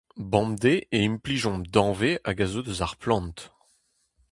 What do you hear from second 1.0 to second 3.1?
implijomp danvez hag a zeu eus ar